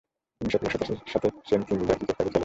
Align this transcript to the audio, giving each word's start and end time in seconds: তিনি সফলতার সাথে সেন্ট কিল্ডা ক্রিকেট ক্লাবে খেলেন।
তিনি 0.41 0.49
সফলতার 0.53 0.79
সাথে 1.13 1.27
সেন্ট 1.49 1.63
কিল্ডা 1.67 1.85
ক্রিকেট 1.89 2.15
ক্লাবে 2.15 2.23
খেলেন। 2.25 2.39